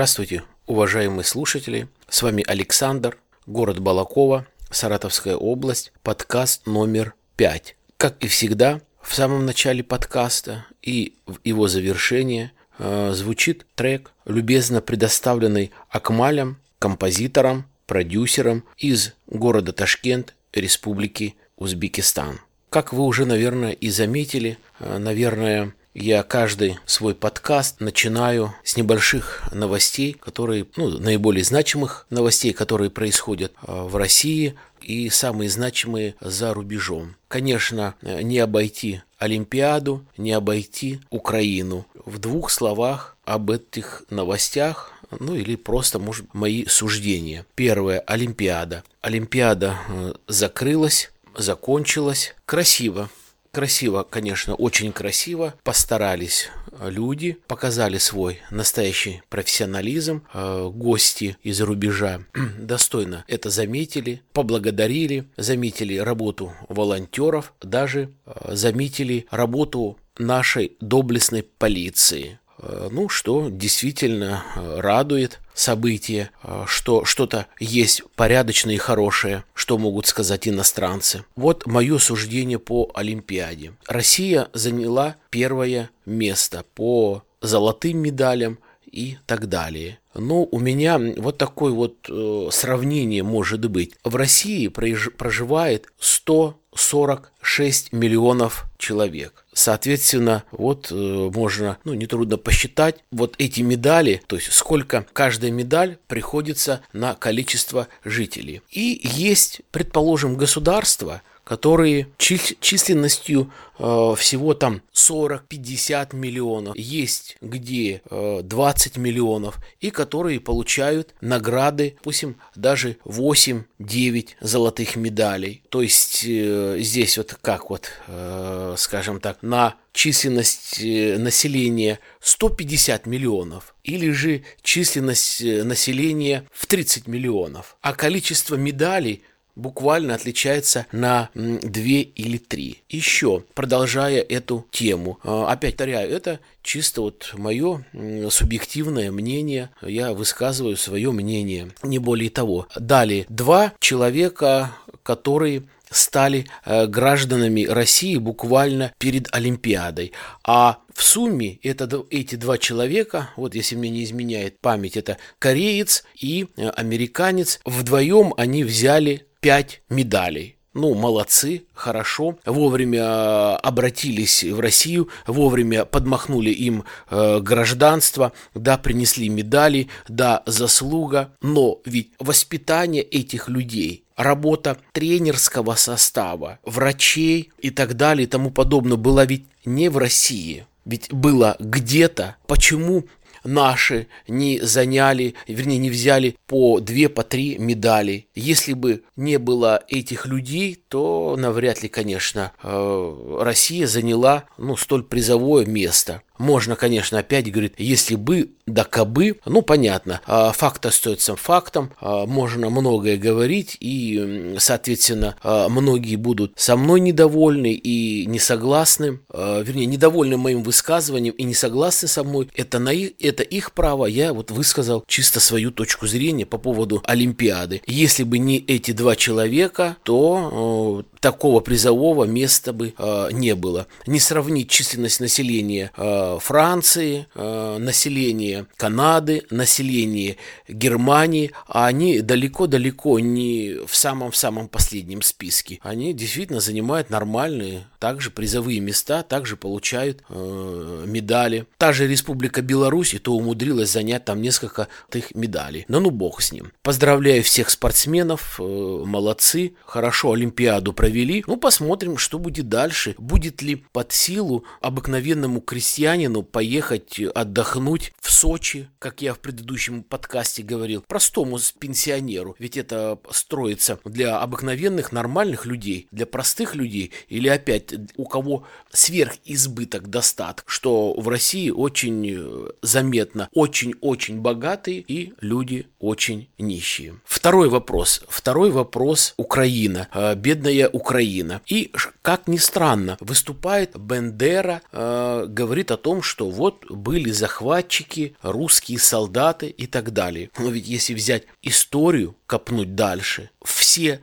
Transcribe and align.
Здравствуйте, 0.00 0.44
уважаемые 0.66 1.24
слушатели. 1.24 1.86
С 2.08 2.22
вами 2.22 2.42
Александр, 2.48 3.18
город 3.44 3.80
Балакова, 3.80 4.46
Саратовская 4.70 5.36
область, 5.36 5.92
подкаст 6.02 6.66
номер 6.66 7.12
пять. 7.36 7.76
Как 7.98 8.24
и 8.24 8.26
всегда, 8.26 8.80
в 9.02 9.14
самом 9.14 9.44
начале 9.44 9.84
подкаста 9.84 10.64
и 10.80 11.16
в 11.26 11.36
его 11.44 11.68
завершении 11.68 12.50
э, 12.78 13.12
звучит 13.12 13.66
трек, 13.74 14.12
любезно 14.24 14.80
предоставленный 14.80 15.70
Акмалем, 15.90 16.56
композитором, 16.78 17.66
продюсером 17.84 18.64
из 18.78 19.12
города 19.26 19.74
Ташкент, 19.74 20.34
Республики 20.54 21.34
Узбекистан. 21.58 22.40
Как 22.70 22.94
вы 22.94 23.04
уже, 23.04 23.26
наверное, 23.26 23.72
и 23.72 23.90
заметили, 23.90 24.56
э, 24.78 24.96
наверное, 24.96 25.74
я 26.00 26.22
каждый 26.22 26.78
свой 26.86 27.14
подкаст 27.14 27.80
начинаю 27.80 28.54
с 28.64 28.76
небольших 28.76 29.42
новостей, 29.52 30.14
которые, 30.14 30.66
ну, 30.76 30.98
наиболее 30.98 31.44
значимых 31.44 32.06
новостей, 32.10 32.52
которые 32.52 32.90
происходят 32.90 33.52
э, 33.62 33.82
в 33.82 33.96
России 33.96 34.54
и 34.80 35.10
самые 35.10 35.50
значимые 35.50 36.14
за 36.20 36.54
рубежом. 36.54 37.16
Конечно, 37.28 37.94
э, 38.00 38.22
не 38.22 38.38
обойти 38.38 39.02
Олимпиаду, 39.18 40.04
не 40.16 40.32
обойти 40.32 41.00
Украину. 41.10 41.86
В 42.06 42.18
двух 42.18 42.50
словах 42.50 43.16
об 43.24 43.50
этих 43.50 44.02
новостях 44.08 44.92
ну 45.18 45.34
или 45.34 45.56
просто, 45.56 45.98
может, 45.98 46.32
мои 46.32 46.64
суждения. 46.66 47.44
Первое. 47.56 47.98
Олимпиада. 48.00 48.84
Олимпиада 49.02 49.76
э, 49.88 50.14
закрылась, 50.28 51.10
закончилась. 51.36 52.34
Красиво. 52.46 53.10
Красиво, 53.52 54.06
конечно, 54.08 54.54
очень 54.54 54.92
красиво. 54.92 55.54
Постарались 55.64 56.50
люди, 56.80 57.36
показали 57.46 57.98
свой 57.98 58.40
настоящий 58.50 59.22
профессионализм. 59.28 60.22
Э, 60.32 60.70
гости 60.72 61.36
из 61.42 61.60
рубежа 61.60 62.20
достойно 62.58 63.24
это 63.26 63.50
заметили, 63.50 64.22
поблагодарили, 64.32 65.26
заметили 65.36 65.96
работу 65.96 66.52
волонтеров, 66.68 67.52
даже 67.60 68.10
э, 68.24 68.54
заметили 68.54 69.26
работу 69.30 69.98
нашей 70.18 70.76
доблестной 70.80 71.42
полиции. 71.42 72.38
Э, 72.62 72.88
ну, 72.90 73.08
что 73.08 73.48
действительно 73.50 74.44
э, 74.54 74.80
радует 74.80 75.40
событие, 75.54 76.30
э, 76.42 76.64
что 76.66 77.04
что-то 77.04 77.46
есть 77.58 78.02
порядочное 78.16 78.74
и 78.74 78.78
хорошее, 78.78 79.44
что 79.54 79.78
могут 79.78 80.06
сказать 80.06 80.46
иностранцы. 80.46 81.24
Вот 81.36 81.66
мое 81.66 81.98
суждение 81.98 82.58
по 82.58 82.90
Олимпиаде. 82.94 83.72
Россия 83.86 84.48
заняла 84.52 85.16
первое 85.30 85.90
место 86.04 86.64
по 86.74 87.22
золотым 87.40 87.98
медалям 87.98 88.58
и 88.90 89.16
так 89.26 89.48
далее. 89.48 89.98
Ну, 90.14 90.48
у 90.50 90.58
меня 90.58 90.98
вот 90.98 91.38
такое 91.38 91.72
вот 91.72 92.10
сравнение 92.52 93.22
может 93.22 93.64
быть. 93.70 93.94
В 94.02 94.16
России 94.16 94.66
проживает 94.66 95.86
146 96.00 97.92
миллионов 97.92 98.64
человек. 98.76 99.46
Соответственно, 99.52 100.44
вот 100.52 100.92
э, 100.92 100.94
можно, 100.94 101.78
ну, 101.84 101.94
нетрудно 101.94 102.36
посчитать 102.36 103.02
вот 103.10 103.34
эти 103.38 103.62
медали, 103.62 104.22
то 104.26 104.36
есть 104.36 104.52
сколько 104.52 105.04
каждая 105.12 105.50
медаль 105.50 105.98
приходится 106.06 106.82
на 106.92 107.14
количество 107.14 107.88
жителей. 108.04 108.62
И 108.70 109.00
есть, 109.02 109.62
предположим, 109.72 110.36
государство, 110.36 111.22
которые 111.50 112.06
численностью 112.16 113.50
э, 113.76 114.14
всего 114.16 114.54
там 114.54 114.82
40-50 114.94 116.14
миллионов, 116.14 116.76
есть 116.76 117.38
где 117.40 118.02
э, 118.08 118.40
20 118.44 118.96
миллионов, 118.98 119.58
и 119.80 119.90
которые 119.90 120.38
получают 120.38 121.12
награды, 121.20 121.94
допустим, 121.96 122.36
даже 122.54 122.98
8-9 123.04 124.28
золотых 124.40 124.94
медалей. 124.94 125.64
То 125.70 125.82
есть 125.82 126.24
э, 126.24 126.76
здесь 126.78 127.18
вот 127.18 127.36
как 127.42 127.68
вот, 127.68 127.90
э, 128.06 128.76
скажем 128.78 129.18
так, 129.18 129.42
на 129.42 129.74
численность 129.92 130.80
э, 130.80 131.18
населения 131.18 131.98
150 132.20 133.06
миллионов 133.06 133.74
или 133.82 134.12
же 134.12 134.44
численность 134.62 135.42
э, 135.42 135.64
населения 135.64 136.46
в 136.52 136.66
30 136.66 137.08
миллионов, 137.08 137.76
а 137.80 137.92
количество 137.92 138.54
медалей 138.54 139.24
буквально 139.60 140.14
отличается 140.14 140.86
на 140.92 141.30
две 141.34 142.02
или 142.02 142.38
три. 142.38 142.82
Еще, 142.88 143.44
продолжая 143.54 144.20
эту 144.20 144.66
тему, 144.70 145.18
а, 145.24 145.50
опять 145.52 145.76
повторяю, 145.80 146.10
это 146.10 146.40
чисто 146.62 147.00
вот 147.00 147.32
мое 147.38 147.86
субъективное 148.28 149.10
мнение, 149.10 149.70
я 149.80 150.12
высказываю 150.12 150.76
свое 150.76 151.10
мнение, 151.10 151.70
не 151.82 151.98
более 151.98 152.28
того. 152.28 152.66
Далее, 152.76 153.24
два 153.30 153.72
человека, 153.78 154.72
которые 155.02 155.62
стали 155.90 156.46
э, 156.66 156.86
гражданами 156.86 157.64
России 157.64 158.16
буквально 158.18 158.92
перед 158.98 159.34
Олимпиадой. 159.34 160.12
А 160.44 160.78
в 160.94 161.02
сумме 161.02 161.58
это, 161.62 161.88
эти 162.10 162.34
два 162.34 162.58
человека, 162.58 163.30
вот 163.36 163.54
если 163.54 163.76
мне 163.76 163.88
не 163.88 164.04
изменяет 164.04 164.60
память, 164.60 164.98
это 164.98 165.16
кореец 165.38 166.04
и 166.14 166.46
э, 166.56 166.68
американец, 166.68 167.58
вдвоем 167.64 168.34
они 168.36 168.64
взяли 168.64 169.26
пять 169.40 169.82
медалей. 169.88 170.56
Ну, 170.72 170.94
молодцы, 170.94 171.64
хорошо. 171.74 172.38
Вовремя 172.46 173.00
э, 173.00 173.56
обратились 173.56 174.44
в 174.44 174.60
Россию, 174.60 175.08
вовремя 175.26 175.84
подмахнули 175.84 176.50
им 176.50 176.84
э, 177.10 177.40
гражданство, 177.40 178.32
да, 178.54 178.78
принесли 178.78 179.28
медали, 179.28 179.88
да, 180.08 180.44
заслуга. 180.46 181.32
Но 181.42 181.80
ведь 181.84 182.12
воспитание 182.20 183.02
этих 183.02 183.48
людей, 183.48 184.04
работа 184.16 184.78
тренерского 184.92 185.74
состава, 185.74 186.60
врачей 186.64 187.50
и 187.58 187.70
так 187.70 187.96
далее 187.96 188.26
и 188.26 188.30
тому 188.30 188.52
подобное 188.52 188.96
была 188.96 189.24
ведь 189.24 189.46
не 189.64 189.88
в 189.88 189.98
России. 189.98 190.66
Ведь 190.84 191.12
было 191.12 191.56
где-то. 191.58 192.36
Почему 192.46 193.04
наши 193.44 194.08
не 194.28 194.60
заняли, 194.60 195.34
вернее, 195.46 195.78
не 195.78 195.90
взяли 195.90 196.36
по 196.46 196.80
две, 196.80 197.08
по 197.08 197.22
три 197.22 197.58
медали. 197.58 198.28
Если 198.34 198.72
бы 198.72 199.02
не 199.16 199.38
было 199.38 199.82
этих 199.88 200.26
людей, 200.26 200.82
то 200.88 201.36
навряд 201.38 201.82
ли, 201.82 201.88
конечно, 201.88 202.52
э, 202.62 203.38
Россия 203.40 203.86
заняла 203.86 204.44
ну, 204.58 204.76
столь 204.76 205.04
призовое 205.04 205.66
место. 205.66 206.22
Можно, 206.40 206.74
конечно, 206.74 207.18
опять 207.18 207.52
говорить, 207.52 207.74
если 207.76 208.14
бы, 208.14 208.48
да 208.64 208.84
кабы, 208.84 209.38
ну, 209.44 209.60
понятно, 209.60 210.22
а, 210.24 210.52
факт 210.52 210.86
остается 210.86 211.36
фактом, 211.36 211.92
а, 212.00 212.24
можно 212.24 212.70
многое 212.70 213.18
говорить, 213.18 213.76
и, 213.78 214.56
соответственно, 214.58 215.36
а, 215.42 215.68
многие 215.68 216.16
будут 216.16 216.54
со 216.56 216.78
мной 216.78 217.00
недовольны 217.00 217.74
и 217.74 218.24
не 218.24 218.38
согласны, 218.38 219.20
вернее, 219.30 219.84
недовольны 219.84 220.38
моим 220.38 220.62
высказыванием 220.62 221.34
и 221.34 221.42
не 221.42 221.52
согласны 221.52 222.08
со 222.08 222.24
мной, 222.24 222.48
это, 222.54 222.78
на 222.78 222.90
их, 222.90 223.12
это 223.20 223.42
их 223.42 223.72
право, 223.72 224.06
я 224.06 224.32
вот 224.32 224.50
высказал 224.50 225.04
чисто 225.06 225.40
свою 225.40 225.70
точку 225.70 226.06
зрения 226.06 226.46
по 226.46 226.56
поводу 226.56 227.02
Олимпиады. 227.04 227.82
Если 227.86 228.22
бы 228.22 228.38
не 228.38 228.56
эти 228.60 228.92
два 228.92 229.14
человека, 229.14 229.98
то 230.04 231.04
такого 231.20 231.60
призового 231.60 232.24
места 232.24 232.72
бы 232.72 232.94
не 233.30 233.54
было. 233.54 233.88
Не 234.06 234.20
сравнить 234.20 234.70
численность 234.70 235.20
населения 235.20 235.90
Франции, 236.38 237.26
э, 237.34 237.76
население 237.78 238.66
Канады, 238.76 239.42
население 239.50 240.36
Германии, 240.68 241.52
а 241.66 241.86
они 241.86 242.20
далеко-далеко 242.20 243.18
не 243.18 243.78
в 243.86 243.94
самом-в 243.96 244.36
самом 244.36 244.68
последнем 244.68 245.22
списке. 245.22 245.78
Они 245.82 246.12
действительно 246.12 246.60
занимают 246.60 247.10
нормальные 247.10 247.86
также 247.98 248.30
призовые 248.30 248.80
места, 248.80 249.22
также 249.22 249.56
получают 249.56 250.22
э, 250.28 251.04
медали. 251.06 251.66
Та 251.78 251.92
же 251.92 252.06
Республика 252.06 252.62
Беларусь 252.62 253.14
и 253.14 253.18
то 253.18 253.32
умудрилась 253.34 253.90
занять 253.90 254.24
там 254.24 254.40
несколько 254.40 254.88
их 255.12 255.34
медалей. 255.34 255.84
Но 255.88 256.00
ну 256.00 256.10
бог 256.10 256.40
с 256.40 256.52
ним. 256.52 256.72
Поздравляю 256.82 257.42
всех 257.42 257.70
спортсменов, 257.70 258.58
э, 258.58 258.62
молодцы, 258.62 259.74
хорошо 259.84 260.32
Олимпиаду 260.32 260.92
провели. 260.92 261.44
Ну, 261.46 261.56
посмотрим, 261.56 262.16
что 262.16 262.38
будет 262.38 262.68
дальше. 262.68 263.14
Будет 263.18 263.62
ли 263.62 263.76
под 263.76 264.12
силу 264.12 264.64
обыкновенному 264.80 265.60
крестьянину 265.60 266.19
поехать 266.28 267.20
отдохнуть 267.34 268.12
в 268.20 268.30
Сочи, 268.30 268.88
как 268.98 269.22
я 269.22 269.34
в 269.34 269.38
предыдущем 269.38 270.02
подкасте 270.02 270.62
говорил, 270.62 271.04
простому 271.06 271.58
пенсионеру. 271.78 272.56
Ведь 272.58 272.76
это 272.76 273.18
строится 273.30 273.98
для 274.04 274.38
обыкновенных, 274.38 275.12
нормальных 275.12 275.66
людей, 275.66 276.08
для 276.10 276.26
простых 276.26 276.74
людей 276.74 277.12
или 277.28 277.48
опять 277.48 277.94
у 278.16 278.24
кого 278.24 278.64
сверхизбыток 278.92 280.08
достаток, 280.08 280.64
что 280.66 281.14
в 281.14 281.28
России 281.28 281.70
очень 281.70 282.26
э, 282.28 282.70
заметно, 282.82 283.48
очень-очень 283.52 284.40
богатые 284.40 285.04
и 285.06 285.34
люди 285.40 285.86
очень 285.98 286.48
нищие. 286.58 287.14
Второй 287.24 287.68
вопрос. 287.68 288.22
Второй 288.28 288.70
вопрос 288.70 289.34
Украина. 289.36 290.08
Э, 290.12 290.34
бедная 290.34 290.88
Украина. 290.88 291.60
И, 291.66 291.92
как 292.22 292.48
ни 292.48 292.56
странно, 292.56 293.16
выступает 293.20 293.98
Бендера, 293.98 294.82
э, 294.92 295.46
говорит 295.48 295.90
о 295.90 295.96
том, 296.00 296.22
что 296.22 296.50
вот 296.50 296.84
были 296.90 297.30
захватчики, 297.30 298.34
русские 298.42 298.98
солдаты 298.98 299.68
и 299.68 299.86
так 299.86 300.12
далее. 300.12 300.50
Но 300.58 300.70
ведь 300.70 300.88
если 300.88 301.14
взять 301.14 301.44
историю, 301.62 302.36
копнуть 302.46 302.94
дальше, 302.94 303.50
все 303.64 304.20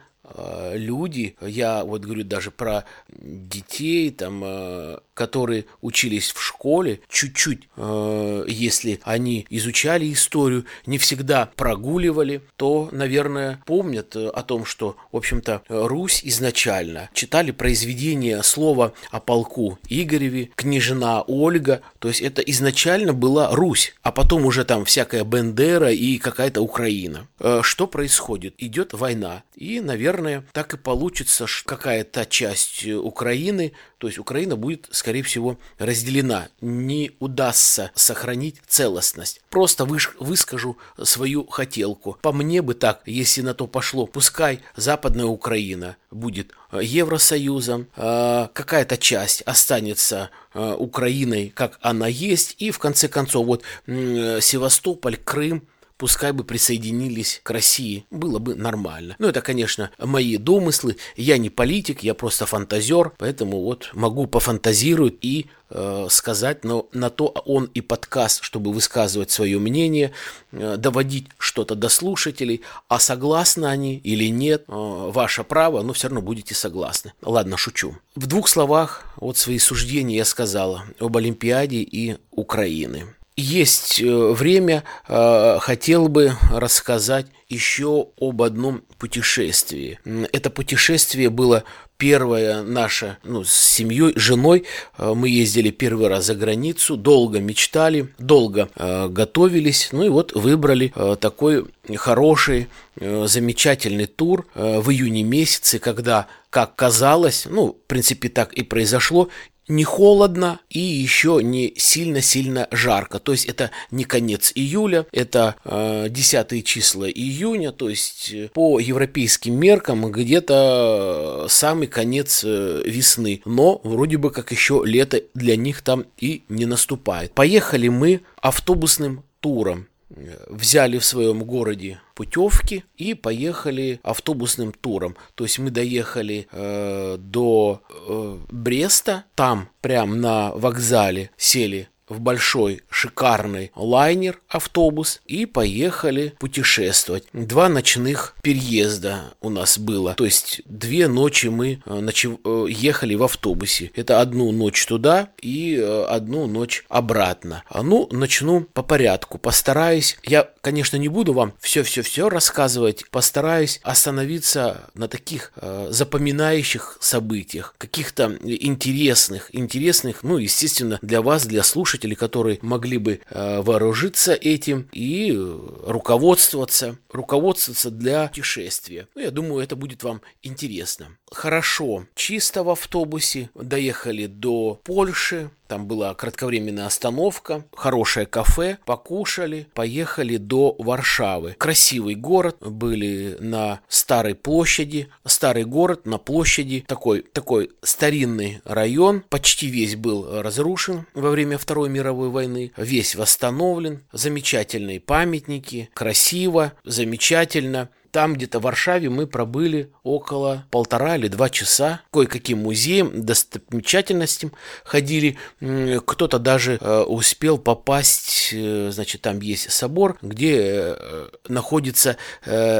люди, 0.74 1.36
я 1.42 1.84
вот 1.84 2.02
говорю 2.02 2.24
даже 2.24 2.52
про 2.52 2.86
детей, 3.10 4.12
там, 4.12 4.42
э, 4.44 4.98
которые 5.14 5.66
учились 5.82 6.32
в 6.32 6.42
школе, 6.42 7.00
чуть-чуть, 7.10 7.68
э, 7.76 8.46
если 8.48 9.00
они 9.04 9.46
изучали 9.50 10.12
историю, 10.12 10.66
не 10.86 10.98
всегда 10.98 11.50
прогуливали, 11.56 12.42
то, 12.56 12.90
наверное, 12.92 13.62
помнят 13.66 14.16
о 14.16 14.44
том, 14.44 14.66
что, 14.66 14.96
в 15.12 15.18
общем-то, 15.18 15.64
Русь 15.70 16.22
изначально 16.24 17.10
читали 17.14 17.52
произведение 17.52 18.44
слова 18.44 18.94
о 19.12 19.20
полку 19.20 19.80
Игореве, 19.90 20.50
княжна 20.56 21.22
Ольга, 21.22 21.82
то 22.00 22.08
есть 22.08 22.22
это 22.22 22.42
изначально 22.42 23.14
была 23.14 23.56
Русь, 23.56 23.94
а 24.04 24.12
потом 24.12 24.46
уже 24.46 24.66
там 24.66 24.86
всякая 24.86 25.24
Бендера 25.24 25.92
и 25.92 26.18
какая-то 26.18 26.62
Украина. 26.62 27.28
Что 27.62 27.88
происходит? 27.88 28.56
Идет 28.58 28.94
война, 28.94 29.44
и, 29.56 29.80
наверное, 29.80 30.17
так 30.54 30.74
и 30.74 30.78
получится, 30.78 31.46
какая-то 31.66 32.26
часть 32.26 32.86
Украины, 32.86 33.74
то 33.98 34.08
есть 34.08 34.20
Украина 34.20 34.56
будет, 34.56 34.88
скорее 34.92 35.24
всего, 35.24 35.58
разделена. 35.80 36.50
Не 36.62 37.12
удастся 37.20 37.92
сохранить 37.96 38.62
целостность. 38.68 39.42
Просто 39.50 39.86
выш- 39.86 40.16
выскажу 40.20 40.78
свою 41.02 41.48
хотелку. 41.48 42.18
По 42.22 42.32
мне 42.32 42.62
бы 42.62 42.74
так, 42.74 43.02
если 43.06 43.42
на 43.42 43.54
то 43.54 43.68
пошло, 43.68 44.06
пускай 44.06 44.62
Западная 44.76 45.26
Украина 45.26 45.98
будет 46.12 46.52
э, 46.72 46.80
Евросоюзом, 46.84 47.88
э, 47.96 48.48
какая-то 48.54 48.98
часть 48.98 49.42
останется 49.42 50.30
э, 50.54 50.76
Украиной, 50.78 51.52
как 51.56 51.80
она 51.82 52.08
есть, 52.08 52.56
и 52.60 52.72
в 52.72 52.80
конце 52.80 53.08
концов 53.08 53.46
вот 53.46 53.64
Севастополь, 53.86 55.18
Крым, 55.18 55.68
пускай 55.98 56.32
бы 56.32 56.44
присоединились 56.44 57.42
к 57.44 57.52
России, 57.52 58.06
было 58.12 58.40
бы 58.40 58.56
нормально. 58.56 59.16
Ну, 59.20 59.28
это, 59.28 59.42
конечно, 59.42 59.92
мои 60.00 60.38
домыслы, 60.38 60.98
я 61.16 61.38
не 61.38 61.50
политик, 61.50 62.04
я 62.04 62.14
просто 62.14 62.46
фантазер, 62.46 63.12
поэтому 63.18 63.62
вот 63.62 63.90
могу 63.94 64.28
пофантазировать 64.28 65.16
и 65.22 65.48
э, 65.70 66.08
сказать, 66.10 66.64
но 66.64 66.88
на 66.94 67.10
то 67.10 67.28
он 67.46 67.66
и 67.74 67.82
подкаст, 67.82 68.44
чтобы 68.44 68.72
высказывать 68.72 69.32
свое 69.32 69.60
мнение, 69.60 70.12
э, 70.52 70.78
доводить 70.78 71.28
что-то 71.38 71.76
до 71.76 71.90
слушателей, 71.90 72.62
а 72.88 73.00
согласны 73.00 73.66
они 73.66 73.98
или 73.98 74.30
нет, 74.30 74.66
э, 74.68 74.72
ваше 74.72 75.44
право, 75.44 75.82
но 75.82 75.94
все 75.94 76.08
равно 76.08 76.22
будете 76.22 76.56
согласны. 76.56 77.14
Ладно, 77.22 77.58
шучу. 77.58 77.98
В 78.16 78.28
двух 78.28 78.48
словах 78.48 79.06
вот 79.18 79.38
свои 79.38 79.60
суждения 79.60 80.18
я 80.18 80.26
сказала 80.26 80.84
об 81.00 81.18
Олимпиаде 81.18 81.78
и 81.78 82.18
Украины 82.32 83.08
есть 83.38 84.02
э, 84.02 84.32
время, 84.32 84.84
э, 85.08 85.58
хотел 85.62 86.10
бы 86.10 86.34
рассказать 86.52 87.28
еще 87.48 88.08
об 88.20 88.42
одном 88.42 88.82
путешествии. 88.98 90.00
Это 90.34 90.50
путешествие 90.50 91.30
было 91.30 91.64
первое 91.98 92.64
наше, 92.64 93.18
ну, 93.24 93.44
с 93.44 93.54
семьей, 93.54 94.14
женой. 94.16 94.66
Э, 94.98 95.14
мы 95.16 95.30
ездили 95.30 95.70
первый 95.70 96.08
раз 96.08 96.26
за 96.26 96.36
границу, 96.36 96.98
долго 96.98 97.40
мечтали, 97.40 98.12
долго 98.18 98.70
готовились, 98.76 99.90
ну 99.92 100.04
и 100.04 100.10
вот 100.10 100.34
выбрали 100.34 100.92
такой 101.20 101.66
хороший, 101.96 102.68
замечательный 103.00 104.08
тур 104.08 104.48
в 104.56 104.90
июне 104.90 105.24
месяце, 105.24 105.78
когда, 105.78 106.28
как 106.50 106.76
казалось, 106.76 107.46
ну, 107.48 107.68
в 107.74 107.88
принципе, 107.88 108.30
так 108.30 108.54
и 108.54 108.64
произошло, 108.64 109.30
не 109.68 109.84
холодно 109.84 110.60
и 110.70 110.80
еще 110.80 111.40
не 111.44 111.74
сильно-сильно 111.78 112.68
жарко. 112.72 113.20
То 113.20 113.32
есть 113.32 113.46
это 113.46 113.72
не 113.92 114.04
конец 114.04 114.52
июля, 114.56 115.06
это 115.12 115.56
э, 115.64 116.08
10 116.10 116.66
числа 116.66 117.10
июня, 117.10 117.72
то 117.72 117.90
есть 117.90 118.32
э, 118.34 118.50
по 118.54 118.80
европейским 118.80 119.56
меркам 119.56 120.12
где-то 120.12 121.46
э, 121.46 121.50
самый 121.50 121.88
конец 121.88 122.44
э, 122.46 122.82
весны. 122.86 123.42
Но 123.46 123.82
вроде 123.84 124.18
бы 124.18 124.32
как 124.32 124.52
еще 124.52 124.82
лето 124.86 125.22
для 125.34 125.56
них 125.56 125.82
там 125.82 126.06
и 126.18 126.44
не 126.50 126.66
наступает. 126.66 127.34
Поехали 127.34 127.88
мы 127.88 128.22
автобусным 128.42 129.24
туром 129.40 129.88
взяли 130.10 130.98
в 130.98 131.06
своем 131.06 131.44
городе 131.44 132.00
путевки 132.16 132.84
и 132.96 133.14
поехали 133.14 134.00
автобусным 134.04 134.72
туром. 134.72 135.16
То 135.36 135.44
есть 135.44 135.60
мы 135.60 135.70
доехали 135.70 136.48
э, 136.52 137.18
до 137.20 137.82
э, 137.90 138.38
Бреста, 138.50 139.26
там 139.36 139.70
прям 139.82 140.22
на 140.22 140.52
вокзале 140.52 141.32
сели 141.38 141.90
в 142.10 142.20
большой 142.20 142.82
шикарный 142.90 143.72
лайнер, 143.76 144.40
автобус 144.48 145.22
и 145.26 145.46
поехали 145.46 146.34
путешествовать. 146.40 147.26
Два 147.34 147.70
ночных 147.70 148.36
переезда 148.42 149.34
у 149.42 149.50
нас 149.50 149.78
было. 149.78 150.14
То 150.14 150.26
есть 150.26 150.62
две 150.66 151.08
ночи 151.08 151.48
мы 151.48 151.82
э, 151.86 152.00
ночев... 152.00 152.40
Э, 152.44 152.66
ехали 152.70 153.16
в 153.16 153.24
автобусе. 153.24 153.92
Это 153.96 154.22
одну 154.22 154.52
ночь 154.52 154.86
туда 154.86 155.30
и 155.42 155.76
э, 155.76 156.04
одну 156.06 156.48
ночь 156.48 156.86
обратно. 156.90 157.64
А 157.70 157.84
ну, 157.84 158.08
начну 158.12 158.62
по 158.62 158.84
порядку. 158.84 159.38
Постараюсь. 159.38 160.18
Я, 160.24 160.50
конечно, 160.62 160.98
не 160.98 161.08
буду 161.10 161.34
вам 161.34 161.54
все-все-все 161.60 162.30
рассказывать. 162.30 163.10
Постараюсь 163.10 163.80
остановиться 163.84 164.90
на 164.94 165.08
таких 165.08 165.52
э, 165.56 165.88
запоминающих 165.90 166.98
событиях, 167.02 167.76
каких-то 167.78 168.38
интересных, 168.44 169.54
интересных, 169.54 170.24
ну, 170.24 170.38
естественно, 170.38 171.00
для 171.02 171.22
вас, 171.22 171.46
для 171.46 171.64
слушателей 171.64 171.97
слушателей, 171.98 172.16
которые 172.16 172.60
могли 172.62 172.98
бы 172.98 173.20
э, 173.30 173.62
вооружиться 173.62 174.34
этим 174.34 174.88
и 174.92 175.32
э, 175.32 175.60
руководствоваться, 175.86 176.98
руководствоваться 177.12 177.90
для 177.90 178.28
путешествия. 178.28 179.08
Ну, 179.16 179.22
я 179.22 179.32
думаю, 179.32 179.64
это 179.64 179.76
будет 179.76 180.04
вам 180.04 180.22
интересно. 180.44 181.18
Хорошо, 181.38 182.08
чисто 182.16 182.64
в 182.64 182.70
автобусе. 182.72 183.52
Доехали 183.54 184.26
до 184.26 184.82
Польши, 184.84 185.52
там 185.68 185.86
была 185.86 186.16
кратковременная 186.16 186.88
остановка, 186.88 187.64
хорошее 187.76 188.26
кафе, 188.26 188.80
покушали, 188.86 189.68
поехали 189.76 190.38
до 190.38 190.76
Варшавы. 190.80 191.56
Красивый 191.60 192.16
город, 192.16 192.58
были 192.60 193.38
на 193.40 193.82
Старой 193.88 194.34
площади. 194.34 195.10
Старый 195.26 195.66
город 195.66 196.08
на 196.08 196.18
площади, 196.18 196.84
такой, 196.88 197.22
такой 197.22 197.70
старинный 197.84 198.62
район, 198.64 199.24
почти 199.30 199.68
весь 199.68 199.96
был 199.96 200.42
разрушен 200.42 201.06
во 201.14 201.30
время 201.30 201.60
Второй 201.60 201.90
мировой 201.90 202.30
войны, 202.30 202.72
весь 202.78 203.16
восстановлен, 203.16 204.02
замечательные 204.12 205.00
памятники, 205.00 205.92
красиво, 205.94 206.74
замечательно. 206.84 207.90
Там 208.18 208.34
где-то 208.34 208.58
в 208.58 208.64
Варшаве 208.64 209.12
мы 209.12 209.28
пробыли 209.28 209.92
около 210.02 210.66
полтора 210.72 211.18
или 211.18 211.28
два 211.28 211.52
часа. 211.52 212.02
Кое-каким 212.12 212.64
музеям, 212.64 213.24
достопримечательностям 213.24 214.54
ходили. 214.84 215.38
Кто-то 215.60 216.40
даже 216.40 216.80
э, 216.82 217.02
успел 217.02 217.60
попасть, 217.60 218.50
э, 218.54 218.90
значит, 218.92 219.22
там 219.22 219.40
есть 219.42 219.72
собор, 219.72 220.18
где 220.24 220.96
э, 220.98 221.28
находится 221.48 222.18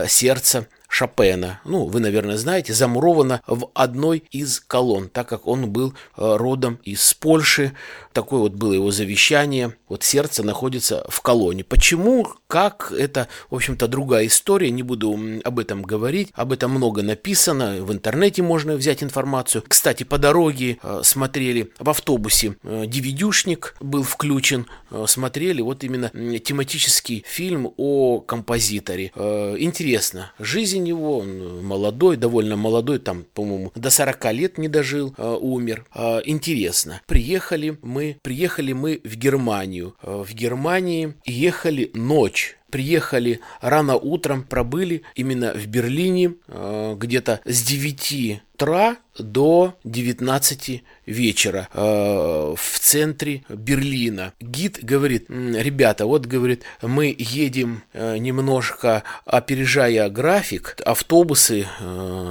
сердце 0.08 0.66
Шопена, 0.90 1.60
ну, 1.66 1.86
вы, 1.86 2.00
наверное, 2.00 2.38
знаете, 2.38 2.74
замурована 2.74 3.42
в 3.46 3.70
одной 3.74 4.24
из 4.32 4.62
колонн, 4.62 5.10
так 5.10 5.28
как 5.28 5.46
он 5.46 5.70
был 5.70 5.94
родом 6.16 6.80
из 6.84 7.14
Польши. 7.14 7.74
Такое 8.14 8.40
вот 8.40 8.54
было 8.54 8.72
его 8.72 8.90
завещание. 8.90 9.76
Вот 9.90 10.04
сердце 10.04 10.44
находится 10.44 11.06
в 11.10 11.22
колонне. 11.22 11.64
Почему, 11.64 12.28
как, 12.48 12.92
это, 12.98 13.28
в 13.50 13.56
общем-то, 13.56 13.88
другая 13.88 14.28
история. 14.28 14.70
Не 14.72 14.84
буду 14.84 15.18
об 15.44 15.60
этом 15.60 15.82
говорить. 15.82 16.30
Об 16.34 16.52
этом 16.52 16.72
много 16.72 17.04
написано. 17.04 17.78
В 17.82 17.92
интернете 17.92 18.42
можно 18.42 18.76
взять 18.76 19.04
информацию. 19.04 19.64
Кстати, 19.68 20.04
по 20.04 20.18
дороге 20.18 20.78
э, 20.82 21.02
смотрели 21.04 21.72
в 21.80 21.90
автобусе 21.90 22.56
э, 22.64 22.86
DVD-шник 22.86 23.76
был 23.80 24.04
включен. 24.04 24.68
Э, 24.92 25.06
смотрели 25.08 25.62
вот 25.62 25.84
именно 25.84 26.10
тематический 26.40 27.24
фильм 27.28 27.74
о 27.78 28.20
композиторе. 28.20 29.12
Интересно. 29.16 30.32
Жизнь 30.40 30.88
его, 30.88 31.20
он 31.20 31.64
молодой, 31.66 32.18
довольно 32.18 32.56
молодой, 32.56 33.00
там, 33.00 33.26
по-моему, 33.34 33.72
до 33.76 33.90
40 33.90 34.34
лет 34.34 34.58
не 34.58 34.68
дожил, 34.68 35.14
умер. 35.18 35.86
Интересно. 36.26 37.02
Приехали 37.06 37.78
мы 37.82 38.18
приехали 38.22 38.74
мы 38.74 39.02
в 39.04 39.16
Германию. 39.16 39.77
Э, 39.82 39.92
в 40.02 40.34
Германии 40.34 41.14
ехали 41.26 41.92
ночь 41.94 42.58
приехали 42.70 43.40
рано 43.62 43.96
утром, 43.96 44.44
пробыли 44.44 45.04
именно 45.16 45.54
в 45.54 45.68
Берлине 45.68 46.36
э, 46.48 46.96
где-то 46.98 47.40
с 47.46 47.64
9 47.64 48.42
утра 48.58 48.98
до 49.20 49.76
19 49.84 50.84
вечера 51.06 51.68
э, 51.74 52.56
в 52.58 52.80
центре 52.80 53.44
Берлина. 53.50 54.34
Гид 54.40 54.80
говорит, 54.84 55.26
ребята, 55.30 56.08
вот 56.08 56.26
говорит, 56.26 56.64
мы 56.82 57.16
едем 57.18 57.84
э, 57.94 58.18
немножко 58.18 59.04
опережая 59.26 60.10
график, 60.10 60.76
автобусы, 60.86 61.68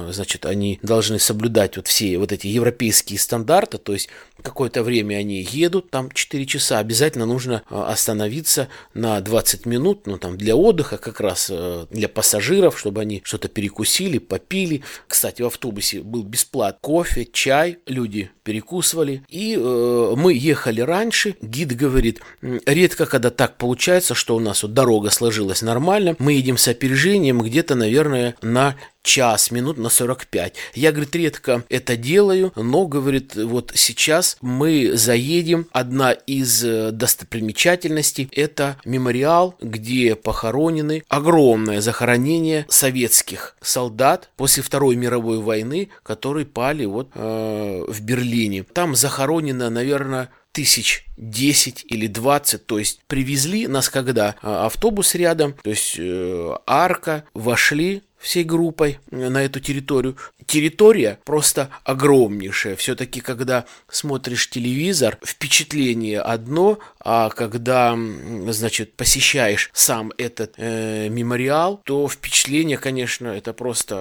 значит, 0.09 0.45
они 0.45 0.79
должны 0.81 1.19
соблюдать 1.19 1.77
вот 1.77 1.87
все 1.87 2.17
вот 2.17 2.31
эти 2.33 2.47
европейские 2.47 3.19
стандарты, 3.19 3.77
то 3.77 3.93
есть 3.93 4.09
какое-то 4.41 4.83
время 4.83 5.15
они 5.15 5.41
едут, 5.41 5.89
там 5.89 6.11
4 6.11 6.45
часа, 6.45 6.79
обязательно 6.79 7.25
нужно 7.25 7.63
остановиться 7.69 8.67
на 8.93 9.19
20 9.21 9.65
минут, 9.65 10.07
ну 10.07 10.17
там 10.17 10.26
для 10.35 10.55
отдыха 10.55 10.97
как 10.97 11.19
раз, 11.19 11.47
э, 11.49 11.85
для 11.91 12.09
пассажиров, 12.09 12.79
чтобы 12.79 13.01
они 13.01 13.21
что-то 13.23 13.47
перекусили, 13.47 14.17
попили. 14.17 14.83
Кстати, 15.07 15.41
в 15.41 15.47
автобусе 15.47 16.01
был 16.01 16.23
бесплатный 16.23 16.79
кофе, 16.81 17.27
чай, 17.31 17.77
люди 17.85 18.31
перекусывали. 18.43 19.23
И 19.29 19.55
э, 19.55 20.13
мы 20.15 20.33
ехали 20.33 20.81
раньше, 20.81 21.35
гид 21.41 21.75
говорит, 21.75 22.21
редко 22.41 23.05
когда 23.05 23.29
так 23.29 23.57
получается, 23.57 24.15
что 24.15 24.35
у 24.35 24.39
нас 24.39 24.63
вот 24.63 24.73
дорога 24.73 25.09
сложилась 25.09 25.61
нормально, 25.61 26.15
мы 26.19 26.33
едем 26.33 26.57
с 26.57 26.67
опережением 26.67 27.41
где-то, 27.41 27.75
наверное, 27.75 28.35
на 28.41 28.75
час, 29.07 29.51
минут 29.51 29.77
на 29.77 29.89
45. 29.89 30.53
Я, 30.75 30.91
говорит, 30.91 31.15
редко 31.15 31.63
это 31.69 31.95
делаю, 31.95 32.51
но, 32.55 32.85
говорит, 32.85 33.35
вот 33.35 33.71
сейчас 33.73 34.37
мы 34.41 34.91
заедем. 34.93 35.67
Одна 35.71 36.11
из 36.11 36.63
э, 36.63 36.91
достопримечательностей– 36.91 38.29
это 38.31 38.77
мемориал, 38.85 39.55
где 39.61 40.15
похоронены 40.15 41.03
огромное 41.07 41.81
захоронение 41.81 42.65
советских 42.69 43.55
солдат 43.61 44.29
после 44.35 44.61
Второй 44.61 44.95
мировой 44.97 45.39
войны, 45.39 45.89
которые 46.03 46.45
пали 46.45 46.85
вот 46.85 47.09
э, 47.15 47.85
в 47.87 48.01
Берлине. 48.01 48.63
Там 48.73 48.95
захоронено, 48.95 49.69
наверное, 49.69 50.29
тысяч 50.57 51.05
10 51.17 51.85
или 51.87 52.07
20, 52.07 52.65
то 52.65 52.79
есть 52.79 53.01
привезли 53.05 53.67
нас 53.67 53.89
когда 53.89 54.35
а, 54.41 54.65
автобус 54.65 55.13
рядом, 55.13 55.53
то 55.53 55.69
есть 55.69 55.95
э, 55.99 56.55
арка, 56.65 57.25
вошли, 57.35 58.01
всей 58.17 58.43
группой 58.43 58.99
на 59.11 59.43
эту 59.43 59.59
территорию. 59.59 60.17
Территория 60.45 61.19
просто 61.25 61.69
огромнейшая. 61.83 62.75
Все-таки, 62.75 63.21
когда 63.21 63.65
смотришь 63.89 64.49
телевизор, 64.49 65.17
впечатление 65.23 66.21
одно, 66.21 66.79
а 66.99 67.29
когда, 67.29 67.97
значит, 68.49 68.95
посещаешь 68.95 69.69
сам 69.73 70.11
этот 70.17 70.53
э, 70.57 71.09
мемориал, 71.09 71.81
то 71.85 72.07
впечатление, 72.07 72.77
конечно, 72.77 73.27
это 73.27 73.53
просто 73.53 73.95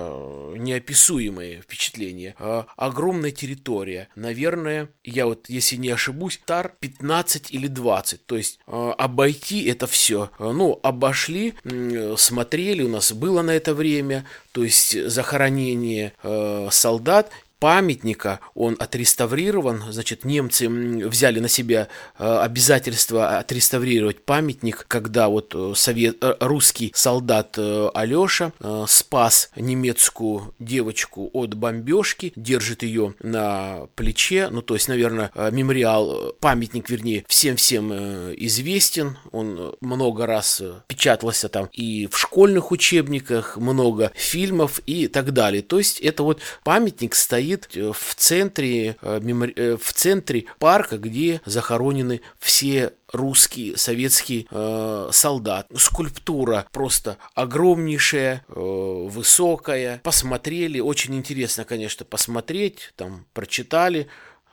неописуемое 0.57 1.63
впечатление. 1.63 2.35
А, 2.39 2.67
огромная 2.77 3.31
территория. 3.31 4.09
Наверное, 4.15 4.89
я 5.05 5.27
вот, 5.27 5.49
если 5.49 5.77
не 5.77 5.91
ошибусь, 5.91 6.41
тар 6.45 6.75
15 6.81 7.53
или 7.53 7.67
20. 7.67 8.27
То 8.27 8.37
есть 8.37 8.59
э, 8.67 8.93
обойти 8.97 9.65
это 9.67 9.87
все. 9.87 10.31
Ну, 10.39 10.79
обошли, 10.83 11.55
э, 11.65 12.15
смотрели, 12.17 12.83
у 12.83 12.89
нас 12.89 13.13
было 13.13 13.43
на 13.43 13.53
это 13.53 13.75
время 13.75 14.16
то 14.53 14.65
есть 14.65 15.09
захоронение 15.09 16.13
э, 16.23 16.69
солдат 16.71 17.31
памятника, 17.59 18.41
он 18.55 18.77
отреставрирован, 18.79 19.85
значит, 19.91 20.25
немцы 20.25 20.69
взяли 20.69 21.41
на 21.41 21.49
себя 21.49 21.89
э, 22.19 22.39
обязательство 22.39 23.39
отреставрировать 23.39 24.25
памятник, 24.25 24.85
когда 24.89 25.29
вот 25.29 25.55
э, 25.55 25.73
совет, 25.75 26.17
э, 26.21 26.35
русский 26.41 26.93
солдат 26.95 27.59
Алеша 27.59 28.53
спас 28.87 29.51
немецкую 29.57 30.55
девочку 30.59 31.31
от 31.33 31.55
бомбежки, 31.55 32.33
держит 32.37 32.83
ее 32.83 33.15
на 33.21 33.87
плече, 33.95 34.49
ну, 34.51 34.63
то 34.63 34.75
есть, 34.75 34.89
наверное, 34.89 35.31
мемориал, 35.51 36.35
памятник, 36.41 36.91
вернее, 36.91 37.25
всем-всем 37.29 37.93
известен, 38.35 39.19
он 39.33 39.75
много 39.81 40.27
раз 40.27 40.63
печатался 40.87 41.49
там 41.49 41.69
и 41.73 42.07
в 42.11 42.19
школьных 42.19 42.71
учебниках, 42.71 43.57
много 43.57 44.13
фильмов 44.15 44.81
и 44.87 45.09
так 45.09 45.33
далее, 45.33 45.63
то 45.63 45.79
есть, 45.79 46.01
это 46.01 46.23
вот 46.23 46.41
памятник 46.63 47.15
стоит 47.15 47.46
стоит 47.47 47.69
э, 47.77 47.93
в 47.93 48.15
центре, 48.15 48.97
э, 49.01 49.21
э, 49.57 49.77
в 49.77 49.93
центре 49.93 50.47
парка, 50.59 50.99
где 50.99 51.41
захоронены 51.45 52.21
все 52.39 52.93
русский 53.13 53.77
советский 53.77 54.49
э, 54.51 55.09
солдат. 55.13 55.69
Скульптура 55.77 56.67
просто 56.73 57.19
огромнейшая, 57.35 58.45
э, 58.49 58.53
высокая. 58.55 60.01
Посмотрели, 60.03 60.81
очень 60.81 61.15
интересно, 61.15 61.65
конечно, 61.65 62.05
посмотреть, 62.05 62.93
там 62.97 63.27
прочитали 63.33 64.09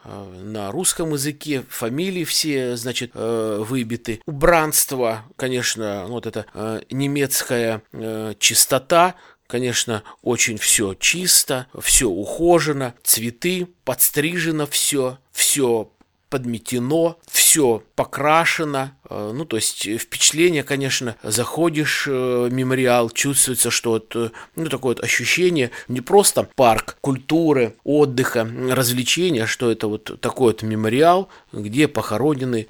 на 0.05 0.69
русском 0.69 1.13
языке, 1.13 1.63
фамилии 1.69 2.25
все, 2.25 2.75
значит, 2.75 3.11
выбиты. 3.13 4.19
Убранство, 4.25 5.23
конечно, 5.37 6.07
вот 6.09 6.25
эта 6.25 6.45
немецкая 6.91 7.81
чистота, 8.37 9.15
Конечно, 9.47 10.03
очень 10.21 10.57
все 10.57 10.93
чисто, 10.93 11.67
все 11.79 12.05
ухожено, 12.07 12.95
цветы, 13.03 13.67
подстрижено 13.83 14.65
все, 14.65 15.19
все 15.31 15.91
подметено, 16.29 17.19
все 17.53 17.83
покрашено. 17.95 18.97
Э, 19.13 19.31
ну, 19.33 19.45
то 19.45 19.57
есть 19.57 19.87
впечатление, 19.99 20.63
конечно, 20.63 21.15
заходишь 21.21 22.07
в 22.07 22.47
э, 22.47 22.49
мемориал, 22.49 23.11
чувствуется, 23.11 23.69
что 23.69 23.91
вот, 23.91 24.15
э, 24.15 24.31
ну, 24.55 24.69
такое 24.69 24.95
вот 24.95 25.03
ощущение 25.03 25.69
не 25.87 26.01
просто 26.01 26.47
парк 26.55 26.97
культуры, 27.01 27.75
отдыха, 27.83 28.49
развлечения, 28.69 29.45
что 29.45 29.71
это 29.71 29.87
вот 29.87 30.19
такой 30.19 30.53
вот 30.53 30.63
мемориал, 30.63 31.29
где 31.51 31.87
похоронены 31.87 32.67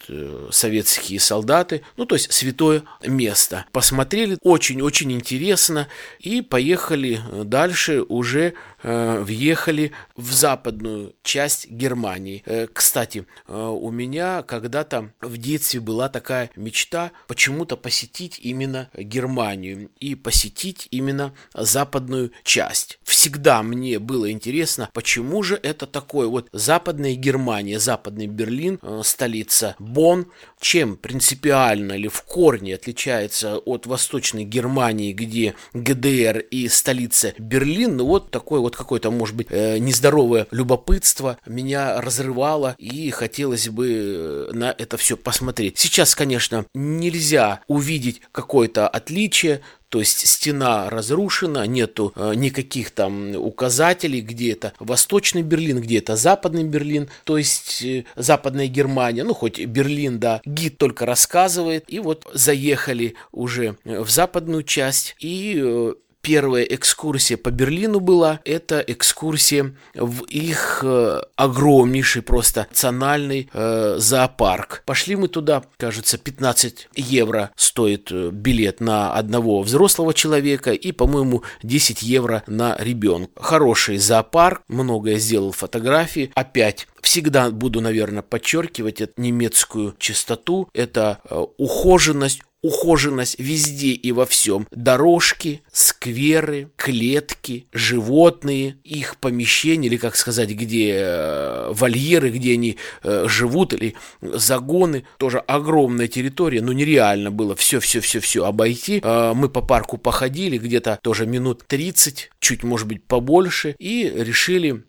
советские 0.52 1.20
солдаты, 1.20 1.84
ну, 1.96 2.06
то 2.06 2.16
есть 2.16 2.32
святое 2.34 2.84
место. 3.06 3.66
Посмотрели, 3.72 4.38
очень-очень 4.42 5.14
интересно, 5.14 5.88
и 6.20 6.42
поехали 6.42 7.22
дальше 7.44 8.02
уже 8.02 8.54
въехали 8.84 9.94
в 10.18 10.34
западную 10.34 11.14
часть 11.24 11.70
Германии. 11.70 12.44
Кстати, 12.74 13.26
у 13.48 13.92
меня 13.92 14.42
когда-то 14.74 15.12
в 15.22 15.38
детстве 15.38 15.80
была 15.80 16.10
такая 16.10 16.50
мечта 16.56 17.12
почему-то 17.28 17.78
посетить 17.78 18.40
именно 18.42 18.90
Германию 18.96 19.92
и 20.00 20.16
посетить 20.16 20.88
именно 20.90 21.36
западную 21.54 22.32
часть. 22.44 22.98
Всегда 23.04 23.62
мне 23.62 24.00
было 24.00 24.32
интересно, 24.32 24.90
почему 24.92 25.44
же 25.44 25.60
это 25.62 25.86
такое. 25.86 26.26
Вот 26.26 26.50
западная 26.54 27.14
Германия, 27.14 27.80
западный 27.80 28.26
Берлин, 28.26 28.80
э, 28.82 29.02
столица 29.04 29.76
Бонн, 29.78 30.32
чем 30.60 30.98
принципиально 30.98 31.94
или 31.94 32.08
в 32.08 32.24
корне 32.24 32.74
отличается 32.74 33.58
от 33.58 33.86
восточной 33.86 34.44
Германии, 34.44 35.14
где 35.14 35.54
ГДР 35.74 36.40
и 36.50 36.68
столица 36.68 37.36
Берлин, 37.38 37.98
ну 37.98 38.08
вот 38.08 38.32
такое 38.32 38.60
вот 38.60 38.76
какое-то, 38.76 39.12
может 39.12 39.36
быть, 39.36 39.48
э, 39.52 39.78
нездоровое 39.78 40.48
любопытство 40.50 41.38
меня 41.46 42.02
разрывало 42.02 42.74
и 42.80 43.12
хотелось 43.12 43.70
бы 43.70 44.50
э, 44.50 44.63
на 44.64 44.74
это 44.78 44.96
все 44.96 45.18
посмотреть. 45.18 45.78
Сейчас, 45.78 46.16
конечно, 46.16 46.66
нельзя 46.74 47.60
увидеть 47.68 48.22
какое-то 48.32 48.88
отличие, 48.88 49.62
то 49.90 50.00
есть 50.00 50.26
стена 50.26 50.90
разрушена, 50.90 51.68
нету 51.68 52.14
э, 52.16 52.34
никаких 52.34 52.92
там 52.92 53.36
указателей, 53.36 54.22
где 54.22 54.54
это 54.54 54.74
Восточный 54.80 55.44
Берлин, 55.44 55.82
где 55.82 56.00
это 56.00 56.16
Западный 56.16 56.64
Берлин, 56.64 57.10
то 57.26 57.38
есть 57.38 57.84
э, 57.84 58.06
Западная 58.16 58.68
Германия, 58.68 59.24
ну 59.24 59.34
хоть 59.34 59.60
Берлин, 59.60 60.18
да, 60.18 60.42
гид 60.46 60.78
только 60.78 61.06
рассказывает. 61.06 61.84
И 61.90 62.00
вот 62.00 62.26
заехали 62.34 63.14
уже 63.32 63.76
в 63.84 64.10
западную 64.10 64.64
часть 64.64 65.16
и 65.20 65.62
э, 65.64 65.94
первая 66.24 66.64
экскурсия 66.64 67.38
по 67.38 67.52
Берлину 67.52 68.00
была, 68.00 68.40
это 68.46 68.80
экскурсия 68.80 69.76
в 69.94 70.24
их 70.24 70.80
э, 70.82 71.22
огромнейший 71.36 72.22
просто 72.22 72.66
национальный 72.70 73.50
э, 73.54 73.96
зоопарк. 74.00 74.84
Пошли 74.86 75.18
мы 75.18 75.28
туда, 75.28 75.64
кажется, 75.78 76.18
15 76.18 76.88
евро 76.96 77.52
стоит 77.58 78.10
э, 78.12 78.30
билет 78.32 78.80
на 78.80 79.14
одного 79.14 79.62
взрослого 79.62 80.14
человека 80.14 80.72
и, 80.72 80.94
по-моему, 80.94 81.44
10 81.62 82.02
евро 82.02 82.44
на 82.48 82.78
ребенка. 82.80 83.32
Хороший 83.36 83.98
зоопарк, 83.98 84.62
многое 84.70 85.18
сделал 85.18 85.52
фотографии. 85.52 86.32
Опять 86.36 86.88
всегда 87.02 87.52
буду, 87.52 87.82
наверное, 87.82 88.24
подчеркивать 88.24 89.02
эту 89.02 89.22
немецкую 89.22 89.94
чистоту, 90.00 90.70
это 90.74 91.20
э, 91.30 91.46
ухоженность, 91.58 92.42
ухоженность 92.64 93.38
везде 93.38 93.92
и 93.92 94.12
во 94.12 94.26
всем. 94.26 94.68
Дорожки, 94.72 95.62
скверы, 95.72 96.70
клетки, 96.78 97.68
животные, 97.74 98.78
их 98.84 99.18
помещения, 99.18 99.88
или 99.88 99.98
как 99.98 100.16
сказать, 100.16 100.50
где 100.50 100.94
э, 100.96 101.72
вольеры, 101.72 102.30
где 102.30 102.54
они 102.54 102.78
э, 103.04 103.26
живут, 103.28 103.74
или 103.74 103.96
загоны. 104.22 105.06
Тоже 105.18 105.40
огромная 105.40 106.08
территория, 106.08 106.62
но 106.62 106.72
нереально 106.72 107.32
было 107.32 107.56
все-все-все-все 107.56 108.46
обойти. 108.46 109.02
Э, 109.04 109.34
мы 109.36 109.50
по 109.50 109.62
парку 109.62 109.98
походили 109.98 110.58
где-то 110.58 111.00
тоже 111.02 111.26
минут 111.26 111.66
30, 111.68 112.32
чуть, 112.40 112.64
может 112.64 112.88
быть, 112.88 113.04
побольше, 113.04 113.76
и 113.78 114.10
решили, 114.16 114.84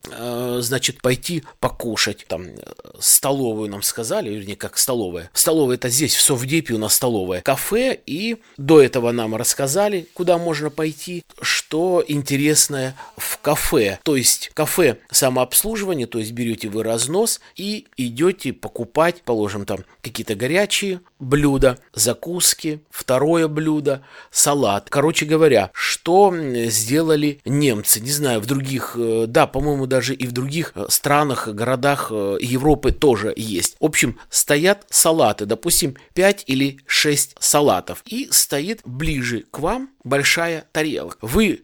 значит, 0.61 1.03
пойти 1.03 1.43
покушать. 1.59 2.25
Там 2.29 2.47
столовую 3.01 3.69
нам 3.69 3.83
сказали, 3.83 4.31
вернее, 4.31 4.57
как 4.57 4.79
столовая. 4.79 5.31
Столовая 5.33 5.77
это 5.77 5.89
здесь, 5.89 6.15
в 6.15 6.21
Совдепе 6.21 6.75
у 6.75 6.79
нас 6.79 6.95
столовая. 6.95 7.41
Кафе, 7.41 7.64
и 7.73 8.37
до 8.57 8.83
этого 8.83 9.13
нам 9.13 9.35
рассказали, 9.35 10.07
куда 10.15 10.39
можно 10.39 10.71
пойти, 10.71 11.25
что 11.41 12.05
интересное 12.07 12.97
в 13.17 13.39
кафе. 13.39 13.99
То 14.03 14.17
есть 14.17 14.51
кафе 14.55 14.99
самообслуживание, 15.11 16.07
то 16.07 16.19
есть 16.19 16.33
берете 16.33 16.69
вы 16.69 16.83
разнос 16.83 17.41
и 17.57 17.87
идете 17.97 18.53
покупать, 18.53 19.23
положим 19.23 19.65
там 19.65 19.85
какие-то 20.03 20.35
горячие 20.35 21.01
блюда, 21.19 21.79
закуски, 21.95 22.81
второе 22.91 23.49
блюдо, 23.49 24.03
салат. 24.31 24.89
Короче 24.91 25.27
говоря, 25.27 25.71
что 25.73 26.35
сделали 26.67 27.41
немцы? 27.45 28.01
Не 28.01 28.11
знаю, 28.11 28.41
в 28.41 28.47
других, 28.47 28.95
э, 28.97 29.25
да, 29.27 29.47
по-моему, 29.47 29.87
даже 29.87 30.15
и 30.15 30.27
в 30.27 30.33
других 30.33 30.73
э, 30.75 30.87
странах, 30.89 31.49
городах 31.49 32.09
э, 32.11 32.37
Европы 32.41 32.93
тоже 32.93 33.33
есть. 33.37 33.77
В 33.81 33.85
общем, 33.85 34.19
стоят 34.29 34.87
салаты, 34.91 35.47
допустим, 35.47 35.97
5 36.15 36.45
или 36.47 36.79
6 36.87 37.37
салатов, 37.39 37.54
и 38.07 38.29
стоит 38.31 38.81
ближе 38.85 39.45
к 39.51 39.59
вам 39.61 39.91
большая 40.03 40.67
тарелка. 40.73 41.19
Вы 41.21 41.63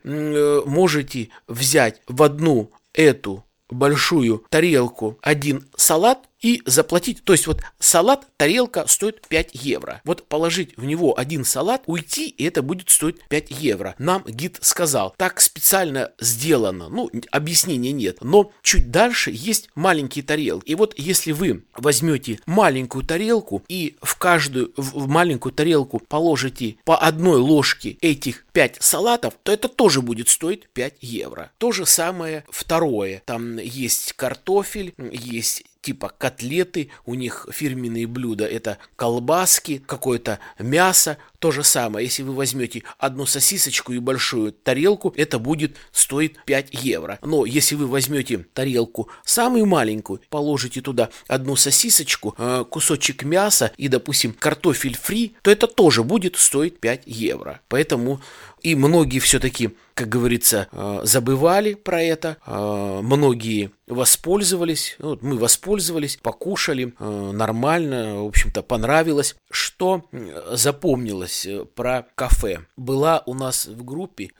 можете 0.67 1.29
взять 1.49 2.01
в 2.07 2.23
одну 2.23 2.71
эту 2.93 3.45
большую 3.71 4.45
тарелку 4.51 5.19
один 5.23 5.69
салат 5.77 6.30
и 6.41 6.63
заплатить. 6.67 7.25
То 7.25 7.33
есть 7.33 7.47
вот 7.47 7.63
салат, 7.79 8.27
тарелка 8.37 8.87
стоит 8.87 9.27
5 9.29 9.51
евро. 9.55 10.01
Вот 10.05 10.27
положить 10.27 10.77
в 10.77 10.85
него 10.85 11.19
один 11.19 11.45
салат, 11.45 11.83
уйти, 11.87 12.29
и 12.29 12.45
это 12.45 12.63
будет 12.63 12.91
стоить 12.91 13.23
5 13.29 13.51
евро. 13.51 13.95
Нам 13.99 14.25
гид 14.27 14.59
сказал, 14.61 15.15
так 15.17 15.41
специально 15.41 16.13
сделано. 16.21 16.89
Ну, 16.89 17.11
объяснения 17.31 17.93
нет. 17.93 18.19
Но 18.21 18.53
чуть 18.63 18.91
дальше 18.91 19.31
есть 19.33 19.69
маленькие 19.75 20.25
тарелки. 20.25 20.71
И 20.71 20.75
вот 20.75 20.95
если 20.97 21.33
вы 21.33 21.65
возьмете 21.77 22.41
маленькую 22.47 23.05
тарелку 23.05 23.63
и 23.69 23.97
в 24.03 24.17
каждую 24.17 24.73
в 24.77 25.09
маленькую 25.09 25.53
тарелку 25.53 26.01
положите 26.01 26.77
по 26.85 26.97
одной 26.97 27.39
ложке 27.39 27.97
этих 28.01 28.47
5 28.53 28.79
салатов, 28.81 29.35
то 29.43 29.53
это 29.53 29.69
тоже 29.69 30.03
будет 30.03 30.29
стоить 30.29 30.69
5 30.71 30.99
евро. 31.01 31.51
То 31.59 31.73
же 31.73 31.87
самое 31.87 32.45
второе. 32.49 33.23
Там 33.25 33.59
есть 33.59 34.13
картофель, 34.15 34.95
есть 34.99 35.65
типа 35.83 36.13
котлеты, 36.17 36.91
у 37.07 37.15
них 37.15 37.47
фирменные 37.51 38.07
блюда 38.07 38.47
это 38.47 38.79
колбаски, 38.97 39.83
какое-то 39.87 40.39
мясо, 40.59 41.19
то 41.39 41.51
же 41.51 41.65
самое, 41.65 42.07
если 42.07 42.23
вы 42.23 42.35
возьмете 42.35 42.83
одну 42.99 43.25
сосисочку 43.25 43.93
и 43.93 43.99
большую 43.99 44.53
тарелку, 44.53 45.13
это 45.17 45.39
будет 45.39 45.77
стоить 45.91 46.35
5 46.45 46.75
евро. 46.85 47.19
Но 47.23 47.47
если 47.47 47.77
вы 47.77 47.87
возьмете 47.87 48.47
тарелку 48.53 49.09
самую 49.25 49.65
маленькую, 49.65 50.21
положите 50.29 50.83
туда 50.83 51.09
одну 51.29 51.57
сосисочку, 51.57 52.35
э, 52.37 52.65
кусочек 52.69 53.25
мяса 53.25 53.73
и, 53.79 53.89
допустим, 53.89 54.35
картофель 54.35 54.97
фри, 54.97 55.35
то 55.43 55.51
это 55.51 55.67
тоже 55.67 56.05
будет 56.05 56.37
стоить 56.37 56.79
5 56.79 57.05
евро. 57.07 57.61
Поэтому 57.69 58.21
и 58.63 58.75
многие 58.75 59.19
все-таки, 59.19 59.71
как 59.95 60.09
говорится, 60.09 60.69
э, 60.73 61.01
забывали 61.05 61.75
про 61.75 62.03
это, 62.03 62.37
э, 62.47 63.01
многие 63.03 63.71
воспользовались, 63.87 64.97
вот 64.99 65.23
мы 65.23 65.37
воспользовались, 65.37 66.17
покушали, 66.17 66.95
э, 66.99 67.31
нормально, 67.33 68.23
в 68.23 68.27
общем-то, 68.27 68.63
понравилось. 68.63 69.37
Что 69.51 70.05
запомнилось 70.53 71.47
про 71.75 72.07
кафе? 72.15 72.61
Была 72.77 73.23
у 73.27 73.35
нас 73.35 73.67
в 73.67 73.85
группе 73.85 74.31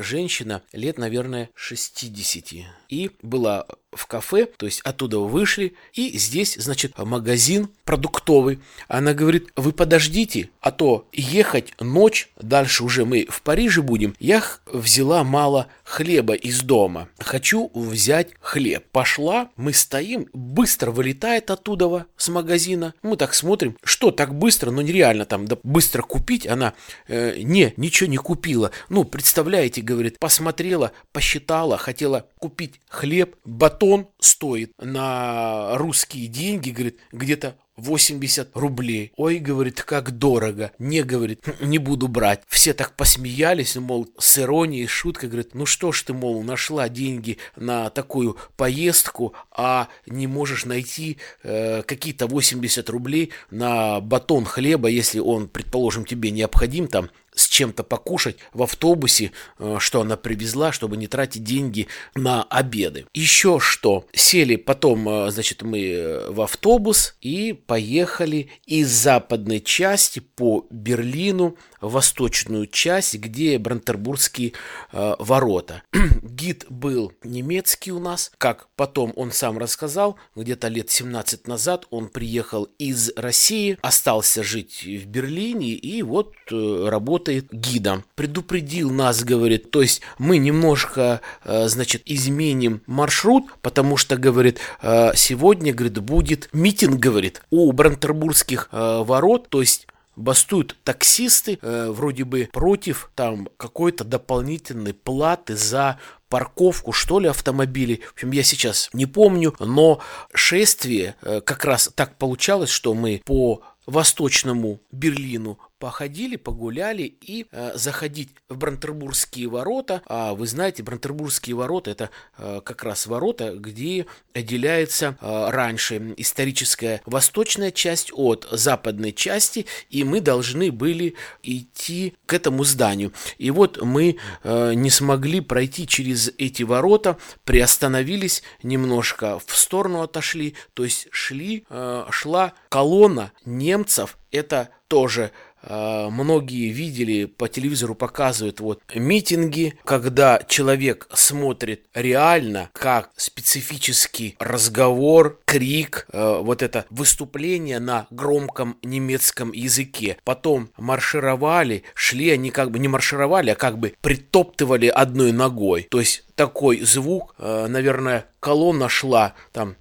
женщина 0.00 0.62
лет, 0.72 0.98
наверное, 0.98 1.50
60. 1.54 2.64
И 2.92 3.10
была 3.22 3.64
в 3.90 4.06
кафе, 4.06 4.44
то 4.44 4.66
есть 4.66 4.80
оттуда 4.80 5.18
вышли, 5.18 5.74
и 5.94 6.18
здесь, 6.18 6.56
значит, 6.56 6.96
магазин 6.98 7.68
продуктовый. 7.84 8.58
Она 8.88 9.14
говорит, 9.14 9.50
вы 9.56 9.72
подождите, 9.72 10.50
а 10.60 10.70
то 10.72 11.06
ехать 11.12 11.72
ночь, 11.80 12.30
дальше 12.40 12.84
уже 12.84 13.04
мы 13.04 13.26
в 13.28 13.42
Париже 13.42 13.82
будем. 13.82 14.14
Я 14.18 14.42
взяла 14.66 15.24
мало 15.24 15.68
хлеба 15.84 16.34
из 16.34 16.62
дома. 16.62 17.08
Хочу 17.18 17.70
взять 17.74 18.28
хлеб. 18.40 18.84
Пошла, 18.92 19.50
мы 19.56 19.72
стоим, 19.72 20.28
быстро 20.32 20.90
вылетает 20.90 21.50
оттуда 21.50 22.06
с 22.16 22.28
магазина. 22.28 22.94
Мы 23.02 23.16
так 23.16 23.34
смотрим, 23.34 23.76
что 23.84 24.10
так 24.10 24.34
быстро, 24.34 24.70
но 24.70 24.82
нереально 24.82 25.26
там 25.26 25.46
да, 25.46 25.56
быстро 25.62 26.02
купить. 26.02 26.46
Она, 26.46 26.74
э, 27.08 27.38
не, 27.42 27.74
ничего 27.76 28.08
не 28.08 28.16
купила. 28.16 28.70
Ну, 28.88 29.04
представляете, 29.04 29.82
говорит, 29.82 30.18
посмотрела, 30.18 30.92
посчитала, 31.12 31.76
хотела 31.76 32.26
купить 32.38 32.80
хлеб, 32.92 33.36
батон 33.44 34.08
стоит 34.20 34.72
на 34.78 35.76
русские 35.78 36.28
деньги, 36.28 36.70
говорит, 36.70 36.98
где-то 37.10 37.56
80 37.76 38.50
рублей. 38.54 39.12
Ой, 39.16 39.38
говорит, 39.38 39.82
как 39.82 40.10
дорого. 40.12 40.72
Не, 40.78 41.02
говорит, 41.02 41.40
не 41.60 41.78
буду 41.78 42.06
брать. 42.06 42.42
Все 42.46 42.74
так 42.74 42.94
посмеялись, 42.94 43.76
мол, 43.76 44.08
с 44.18 44.38
иронией, 44.38 44.86
шуткой, 44.86 45.30
говорит, 45.30 45.54
ну 45.54 45.64
что 45.64 45.90
ж 45.90 46.02
ты, 46.02 46.12
мол, 46.12 46.42
нашла 46.42 46.88
деньги 46.88 47.38
на 47.56 47.88
такую 47.90 48.36
поездку, 48.56 49.34
а 49.50 49.88
не 50.06 50.26
можешь 50.26 50.66
найти 50.66 51.18
э, 51.42 51.82
какие-то 51.82 52.26
80 52.26 52.88
рублей 52.90 53.30
на 53.50 54.00
батон 54.00 54.44
хлеба, 54.44 54.88
если 54.88 55.18
он, 55.18 55.48
предположим, 55.48 56.04
тебе 56.04 56.30
необходим 56.30 56.88
там 56.88 57.08
с 57.34 57.48
чем-то 57.48 57.82
покушать 57.82 58.36
в 58.52 58.62
автобусе, 58.62 59.32
э, 59.58 59.76
что 59.78 60.00
она 60.00 60.16
привезла, 60.16 60.72
чтобы 60.72 60.96
не 60.96 61.06
тратить 61.06 61.44
деньги 61.44 61.88
на 62.14 62.42
обеды. 62.44 63.06
Еще 63.14 63.58
что, 63.60 64.06
сели 64.12 64.56
потом, 64.56 65.08
э, 65.08 65.30
значит, 65.30 65.62
мы 65.62 65.82
э, 65.82 66.30
в 66.30 66.40
автобус 66.40 67.16
и 67.20 67.52
поехали 67.52 68.50
из 68.66 68.90
западной 68.90 69.60
части 69.60 70.20
по 70.20 70.66
Берлину 70.70 71.56
в 71.80 71.92
восточную 71.92 72.66
часть, 72.66 73.16
где 73.16 73.58
Брантербургские 73.58 74.52
э, 74.92 75.14
ворота. 75.18 75.82
Гид 76.22 76.66
был 76.68 77.12
немецкий 77.22 77.92
у 77.92 77.98
нас, 77.98 78.32
как 78.38 78.68
потом 78.76 79.12
он 79.16 79.32
сам 79.32 79.58
рассказал, 79.58 80.16
где-то 80.36 80.68
лет 80.68 80.90
17 80.90 81.46
назад 81.46 81.86
он 81.90 82.08
приехал 82.08 82.64
из 82.78 83.12
России, 83.16 83.78
остался 83.82 84.42
жить 84.42 84.84
в 84.84 85.06
Берлине 85.06 85.70
и 85.70 86.02
вот 86.02 86.34
работал 86.50 87.21
работает 87.22 87.52
гидом. 87.52 88.04
Предупредил 88.14 88.90
нас, 88.90 89.22
говорит, 89.22 89.70
то 89.70 89.82
есть 89.82 90.02
мы 90.18 90.38
немножко, 90.38 91.20
э, 91.44 91.68
значит, 91.68 92.02
изменим 92.04 92.82
маршрут, 92.86 93.44
потому 93.62 93.96
что, 93.96 94.16
говорит, 94.16 94.58
э, 94.82 95.12
сегодня, 95.14 95.72
говорит, 95.72 95.98
будет 95.98 96.48
митинг, 96.52 96.98
говорит, 96.98 97.42
у 97.50 97.70
Брантербургских 97.72 98.68
э, 98.72 99.02
ворот, 99.04 99.48
то 99.48 99.60
есть 99.60 99.86
бастуют 100.16 100.76
таксисты 100.84 101.58
э, 101.62 101.90
вроде 101.90 102.24
бы 102.24 102.48
против 102.52 103.10
там 103.14 103.48
какой-то 103.56 104.04
дополнительной 104.04 104.92
платы 104.92 105.56
за 105.56 105.98
парковку, 106.28 106.92
что 106.92 107.20
ли, 107.20 107.28
автомобилей. 107.28 108.02
В 108.08 108.12
общем, 108.14 108.32
я 108.32 108.42
сейчас 108.42 108.90
не 108.92 109.06
помню, 109.06 109.54
но 109.60 110.00
шествие 110.34 111.14
э, 111.22 111.40
как 111.40 111.64
раз 111.64 111.90
так 111.94 112.16
получалось, 112.16 112.70
что 112.70 112.94
мы 112.94 113.22
по 113.24 113.62
восточному 113.86 114.80
Берлину 114.90 115.58
походили, 115.82 116.36
погуляли 116.36 117.02
и 117.02 117.46
э, 117.50 117.72
заходить 117.74 118.28
в 118.48 118.56
Брантербургские 118.56 119.48
ворота. 119.48 120.00
А 120.06 120.32
вы 120.32 120.46
знаете, 120.46 120.84
Брантербургские 120.84 121.56
ворота 121.56 121.90
это 121.90 122.10
э, 122.38 122.60
как 122.64 122.84
раз 122.84 123.08
ворота, 123.08 123.56
где 123.56 124.06
отделяется 124.32 125.18
э, 125.20 125.50
раньше 125.50 126.14
историческая 126.18 127.02
восточная 127.04 127.72
часть 127.72 128.12
от 128.14 128.46
западной 128.52 129.12
части, 129.12 129.66
и 129.90 130.04
мы 130.04 130.20
должны 130.20 130.70
были 130.70 131.16
идти 131.42 132.14
к 132.26 132.32
этому 132.32 132.62
зданию. 132.62 133.12
И 133.38 133.50
вот 133.50 133.82
мы 133.82 134.18
э, 134.44 134.74
не 134.74 134.88
смогли 134.88 135.40
пройти 135.40 135.88
через 135.88 136.30
эти 136.38 136.62
ворота, 136.62 137.16
приостановились 137.42 138.44
немножко 138.62 139.40
в 139.44 139.56
сторону 139.56 140.02
отошли, 140.02 140.54
то 140.74 140.84
есть 140.84 141.08
шли, 141.10 141.64
э, 141.68 142.04
шла 142.10 142.52
колонна 142.68 143.32
немцев, 143.44 144.16
это 144.30 144.70
тоже 144.88 145.30
многие 145.68 146.70
видели, 146.70 147.26
по 147.26 147.48
телевизору 147.48 147.94
показывают 147.94 148.60
вот 148.60 148.80
митинги, 148.94 149.78
когда 149.84 150.42
человек 150.48 151.08
смотрит 151.12 151.86
реально, 151.94 152.70
как 152.72 153.10
специфический 153.16 154.36
разговор, 154.38 155.38
крик, 155.44 156.06
э, 156.12 156.38
вот 156.40 156.62
это 156.62 156.86
выступление 156.90 157.78
на 157.78 158.06
громком 158.10 158.78
немецком 158.82 159.52
языке. 159.52 160.16
Потом 160.24 160.70
маршировали, 160.76 161.84
шли 161.94 162.30
они 162.30 162.50
как 162.50 162.70
бы 162.70 162.78
не 162.78 162.88
маршировали, 162.88 163.50
а 163.50 163.54
как 163.54 163.78
бы 163.78 163.94
притоптывали 164.00 164.86
одной 164.86 165.32
ногой. 165.32 165.86
То 165.90 166.00
есть 166.00 166.24
такой 166.34 166.80
звук, 166.80 167.34
э, 167.38 167.66
наверное, 167.68 168.26
колонна 168.40 168.88
шла 168.88 169.34
там 169.52 169.76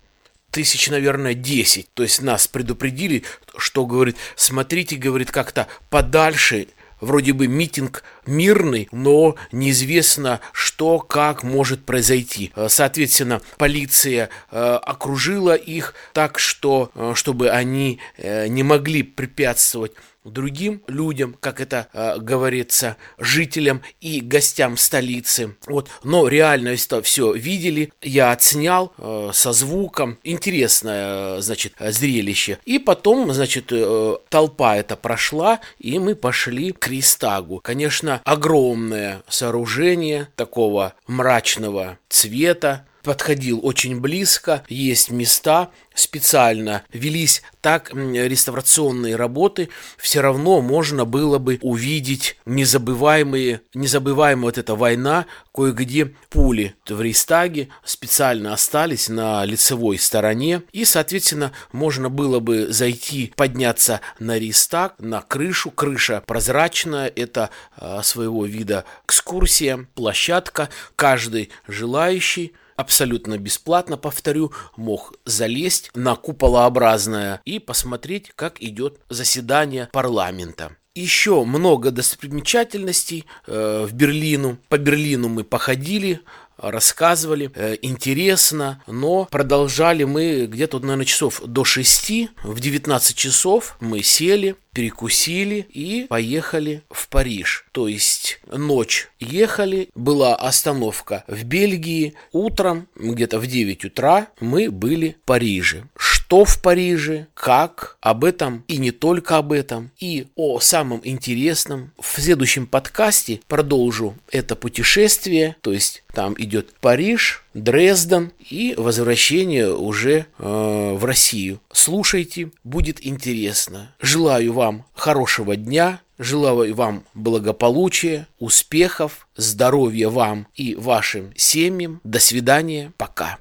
тысяч, 0.52 0.90
наверное, 0.90 1.34
10. 1.34 1.94
То 1.94 2.04
есть 2.04 2.22
нас 2.22 2.48
предупредили, 2.48 3.24
что, 3.58 3.86
говорит, 3.86 4.18
смотрите, 4.36 4.96
говорит, 4.96 5.32
как-то 5.32 5.68
подальше, 5.90 6.68
вроде 7.00 7.34
бы 7.34 7.48
митинг 7.48 8.04
мирный, 8.26 8.88
но 8.92 9.36
неизвестно, 9.52 10.40
что, 10.52 11.00
как 11.00 11.44
может 11.44 11.86
произойти. 11.86 12.52
Э, 12.56 12.68
соответственно, 12.70 13.42
полиция 13.58 14.30
э, 14.52 14.80
окружила 14.82 15.56
их 15.56 15.94
так, 16.14 16.40
что, 16.40 16.92
э, 16.96 17.14
чтобы 17.16 17.50
они 17.50 18.00
не 18.18 18.64
могли 18.64 19.04
препятствовать 19.04 19.94
другим 20.24 20.82
людям, 20.88 21.36
как 21.40 21.60
это 21.62 21.88
э, 21.94 22.18
говорится, 22.20 22.98
жителям 23.18 23.82
и 24.02 24.22
гостям 24.22 24.78
столицы. 24.78 25.56
Вот, 25.66 25.90
но 26.04 26.28
реально 26.28 26.70
это 26.70 27.02
все 27.02 27.34
видели, 27.34 27.92
я 28.02 28.32
отснял 28.32 28.94
э, 28.98 29.32
со 29.34 29.52
звуком, 29.52 30.20
интересное, 30.24 31.42
значит, 31.42 31.74
зрелище. 31.80 32.60
И 32.66 32.78
потом, 32.80 33.34
значит, 33.34 33.72
э, 33.72 34.18
толпа 34.30 34.78
это 34.78 34.96
прошла, 34.96 35.60
и 35.80 35.98
мы 35.98 36.16
пошли 36.16 36.72
к 36.72 36.88
Ристагу. 36.88 37.60
Конечно, 37.64 38.11
огромное 38.26 39.22
сооружение 39.30 40.28
такого 40.36 40.94
мрачного 41.08 41.98
цвета, 42.10 42.86
подходил 43.04 43.60
очень 43.64 44.00
близко, 44.00 44.64
есть 44.68 45.12
места, 45.12 45.72
специально. 45.94 46.84
Велись 46.94 47.42
так 47.60 47.94
реставрационные 47.94 49.16
работы, 49.16 49.70
все 49.98 50.22
равно 50.22 50.62
можно 50.62 51.06
было 51.06 51.38
бы 51.38 51.60
увидеть 51.62 52.38
незабываемые, 52.46 53.62
незабываемая 53.74 54.46
вот 54.46 54.58
эта 54.58 54.76
война, 54.76 55.26
кое-где 55.54 56.14
пули 56.30 56.76
в 56.88 57.02
Рейстаге 57.02 57.70
специально 57.84 58.54
остались 58.54 59.10
на 59.10 59.44
лицевой 59.46 60.00
стороне, 60.00 60.64
и, 60.72 60.86
соответственно, 60.86 61.52
можно 61.72 62.10
было 62.10 62.40
бы 62.40 62.72
зайти, 62.72 63.34
подняться 63.36 64.02
на 64.20 64.40
Рейстаг, 64.40 64.96
на 65.00 65.22
крышу, 65.22 65.72
крыша 65.72 66.24
прозрачная, 66.26 67.12
это 67.14 67.50
а, 67.76 68.02
своего 68.02 68.46
вида 68.46 68.86
экскурсия, 69.06 69.88
площадка, 69.94 70.70
каждый 70.96 71.50
желающий 71.68 72.54
абсолютно 72.82 73.38
бесплатно, 73.38 73.96
повторю, 73.96 74.52
мог 74.76 75.14
залезть 75.26 75.92
на 75.96 76.16
куполообразное 76.16 77.42
и 77.46 77.60
посмотреть, 77.60 78.32
как 78.36 78.62
идет 78.62 79.00
заседание 79.10 79.88
парламента. 79.94 80.76
Еще 80.94 81.46
много 81.46 81.92
достопримечательностей 81.92 83.26
э, 83.48 83.86
в 83.88 83.94
Берлину. 83.94 84.58
По 84.68 84.78
Берлину 84.78 85.30
мы 85.30 85.46
походили, 85.46 86.20
рассказывали, 86.58 87.52
э, 87.56 87.78
интересно, 87.82 88.84
но 88.88 89.26
продолжали 89.26 90.04
мы 90.04 90.46
где-то, 90.46 90.80
наверное, 90.80 91.06
часов 91.06 91.42
до 91.46 91.64
6, 91.64 92.30
в 92.44 92.60
19 92.60 93.16
часов 93.16 93.78
мы 93.80 94.04
сели, 94.04 94.56
перекусили 94.74 95.66
и 95.70 96.06
поехали 96.08 96.84
в 96.90 97.10
Париж. 97.10 97.66
То 97.72 97.88
есть 97.88 98.40
ночь 98.52 99.10
ехали, 99.20 99.90
была 99.96 100.36
остановка 100.36 101.24
в 101.28 101.44
Бельгии, 101.44 102.14
утром, 102.32 102.88
где-то 102.96 103.40
в 103.40 103.48
9 103.48 103.86
утра, 103.86 104.28
мы 104.40 104.72
были 104.72 105.18
в 105.22 105.26
Париже. 105.26 105.84
Что 106.32 106.46
в 106.46 106.62
Париже, 106.62 107.28
как, 107.34 107.98
об 108.00 108.24
этом 108.24 108.64
и 108.70 108.78
не 108.78 108.92
только 108.92 109.36
об 109.38 109.52
этом, 109.52 109.92
и 110.00 110.28
о 110.38 110.62
самом 110.62 111.02
интересном. 111.04 111.92
В 112.00 112.22
следующем 112.22 112.68
подкасте 112.68 113.42
продолжу 113.50 114.16
это 114.32 114.56
путешествие, 114.56 115.58
то 115.60 115.74
есть 115.74 116.06
там 116.14 116.34
идет 116.38 116.74
Париж, 116.80 117.44
Дрезден 117.54 118.32
и 118.50 118.76
возвращение 118.78 119.76
уже 119.76 120.26
э, 120.38 120.94
в 120.96 121.04
Россию. 121.04 121.60
Слушайте, 121.74 122.52
будет 122.64 123.06
интересно. 123.06 123.94
Желаю 124.00 124.54
вам 124.54 124.86
хорошего 124.94 125.58
дня, 125.58 126.00
желаю 126.18 126.74
вам 126.74 127.04
благополучия, 127.14 128.26
успехов, 128.40 129.28
здоровья 129.36 130.08
вам 130.08 130.48
и 130.56 130.76
вашим 130.76 131.34
семьям. 131.36 132.00
До 132.06 132.22
свидания, 132.22 132.94
пока. 132.96 133.38